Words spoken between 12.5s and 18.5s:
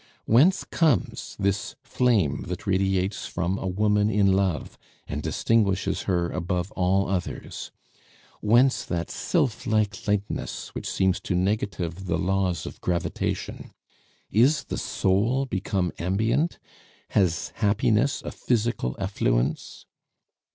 of gravitation? Is the soul become ambient? Has happiness a